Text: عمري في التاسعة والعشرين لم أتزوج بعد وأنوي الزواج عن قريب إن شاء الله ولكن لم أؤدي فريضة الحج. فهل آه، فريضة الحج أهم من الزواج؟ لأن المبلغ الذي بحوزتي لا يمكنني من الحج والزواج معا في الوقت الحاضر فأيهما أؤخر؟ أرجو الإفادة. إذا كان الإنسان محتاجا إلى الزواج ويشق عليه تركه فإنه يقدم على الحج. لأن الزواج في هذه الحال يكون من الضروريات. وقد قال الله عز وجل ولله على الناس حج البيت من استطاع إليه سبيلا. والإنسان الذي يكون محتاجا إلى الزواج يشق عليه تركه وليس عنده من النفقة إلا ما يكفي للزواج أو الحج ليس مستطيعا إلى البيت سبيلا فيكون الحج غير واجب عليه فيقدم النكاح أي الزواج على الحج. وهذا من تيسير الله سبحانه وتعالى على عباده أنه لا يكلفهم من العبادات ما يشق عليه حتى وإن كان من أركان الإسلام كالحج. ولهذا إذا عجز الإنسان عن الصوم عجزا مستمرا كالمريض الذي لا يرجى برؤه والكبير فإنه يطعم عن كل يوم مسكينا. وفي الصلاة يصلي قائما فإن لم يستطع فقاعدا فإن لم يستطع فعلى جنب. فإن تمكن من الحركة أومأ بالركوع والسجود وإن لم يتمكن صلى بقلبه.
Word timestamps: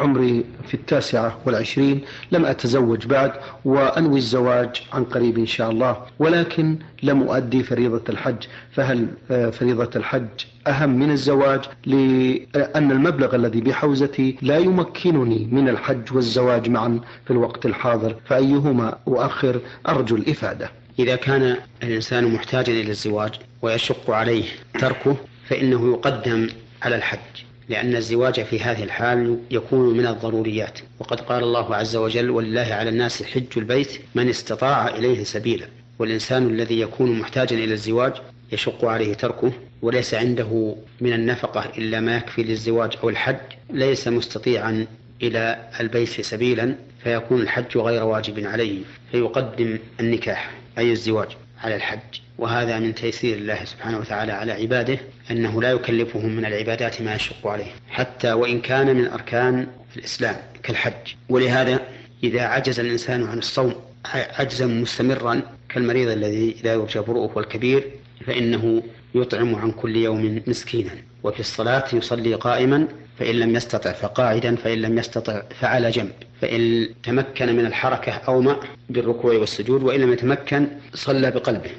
عمري 0.00 0.44
في 0.68 0.74
التاسعة 0.74 1.38
والعشرين 1.46 2.00
لم 2.32 2.44
أتزوج 2.44 3.06
بعد 3.06 3.32
وأنوي 3.64 4.18
الزواج 4.18 4.82
عن 4.92 5.04
قريب 5.04 5.38
إن 5.38 5.46
شاء 5.46 5.70
الله 5.70 5.96
ولكن 6.18 6.76
لم 7.02 7.22
أؤدي 7.22 7.62
فريضة 7.62 8.02
الحج. 8.08 8.44
فهل 8.72 9.06
آه، 9.30 9.50
فريضة 9.50 9.90
الحج 9.96 10.28
أهم 10.66 10.98
من 10.98 11.10
الزواج؟ 11.10 11.60
لأن 11.86 12.90
المبلغ 12.90 13.34
الذي 13.34 13.60
بحوزتي 13.60 14.36
لا 14.42 14.58
يمكنني 14.58 15.48
من 15.52 15.68
الحج 15.68 16.12
والزواج 16.12 16.68
معا 16.68 17.00
في 17.24 17.30
الوقت 17.30 17.66
الحاضر 17.66 18.16
فأيهما 18.26 18.98
أؤخر؟ 19.08 19.60
أرجو 19.88 20.16
الإفادة. 20.16 20.70
إذا 20.98 21.16
كان 21.16 21.56
الإنسان 21.82 22.34
محتاجا 22.34 22.72
إلى 22.72 22.90
الزواج 22.90 23.32
ويشق 23.62 24.10
عليه 24.10 24.44
تركه 24.78 25.16
فإنه 25.48 25.90
يقدم 25.92 26.48
على 26.82 26.96
الحج. 26.96 27.49
لأن 27.70 27.96
الزواج 27.96 28.42
في 28.42 28.60
هذه 28.60 28.82
الحال 28.82 29.38
يكون 29.50 29.96
من 29.96 30.06
الضروريات. 30.06 30.78
وقد 30.98 31.20
قال 31.20 31.42
الله 31.42 31.74
عز 31.76 31.96
وجل 31.96 32.30
ولله 32.30 32.66
على 32.74 32.90
الناس 32.90 33.22
حج 33.22 33.46
البيت 33.56 34.00
من 34.14 34.28
استطاع 34.28 34.88
إليه 34.88 35.24
سبيلا. 35.24 35.66
والإنسان 35.98 36.46
الذي 36.46 36.80
يكون 36.80 37.18
محتاجا 37.18 37.56
إلى 37.56 37.74
الزواج 37.74 38.12
يشق 38.52 38.84
عليه 38.84 39.14
تركه 39.14 39.52
وليس 39.82 40.14
عنده 40.14 40.76
من 41.00 41.12
النفقة 41.12 41.64
إلا 41.78 42.00
ما 42.00 42.16
يكفي 42.16 42.42
للزواج 42.42 42.92
أو 43.02 43.08
الحج 43.08 43.36
ليس 43.70 44.08
مستطيعا 44.08 44.86
إلى 45.22 45.68
البيت 45.80 46.20
سبيلا 46.20 46.74
فيكون 47.04 47.40
الحج 47.40 47.78
غير 47.78 48.04
واجب 48.04 48.46
عليه 48.46 48.78
فيقدم 49.12 49.78
النكاح 50.00 50.50
أي 50.78 50.92
الزواج 50.92 51.28
على 51.62 51.76
الحج. 51.76 52.19
وهذا 52.38 52.78
من 52.78 52.94
تيسير 52.94 53.36
الله 53.36 53.64
سبحانه 53.64 53.98
وتعالى 53.98 54.32
على 54.32 54.52
عباده 54.52 54.98
أنه 55.30 55.62
لا 55.62 55.70
يكلفهم 55.70 56.36
من 56.36 56.44
العبادات 56.44 57.02
ما 57.02 57.14
يشق 57.14 57.46
عليه 57.46 57.72
حتى 57.88 58.32
وإن 58.32 58.60
كان 58.60 58.96
من 58.96 59.06
أركان 59.06 59.66
الإسلام 59.96 60.36
كالحج. 60.62 61.14
ولهذا 61.28 61.80
إذا 62.24 62.42
عجز 62.42 62.80
الإنسان 62.80 63.24
عن 63.24 63.38
الصوم 63.38 63.74
عجزا 64.14 64.66
مستمرا 64.66 65.42
كالمريض 65.68 66.08
الذي 66.08 66.56
لا 66.64 66.72
يرجى 66.72 67.00
برؤه 67.00 67.30
والكبير 67.36 67.90
فإنه 68.26 68.82
يطعم 69.14 69.54
عن 69.54 69.70
كل 69.70 69.96
يوم 69.96 70.42
مسكينا. 70.46 70.90
وفي 71.22 71.40
الصلاة 71.40 71.84
يصلي 71.92 72.34
قائما 72.34 72.88
فإن 73.18 73.34
لم 73.34 73.56
يستطع 73.56 73.92
فقاعدا 73.92 74.56
فإن 74.56 74.78
لم 74.78 74.98
يستطع 74.98 75.42
فعلى 75.60 75.90
جنب. 75.90 76.12
فإن 76.40 76.88
تمكن 77.02 77.56
من 77.56 77.66
الحركة 77.66 78.12
أومأ 78.12 78.56
بالركوع 78.90 79.34
والسجود 79.34 79.82
وإن 79.82 80.00
لم 80.00 80.12
يتمكن 80.12 80.66
صلى 80.94 81.30
بقلبه. 81.30 81.70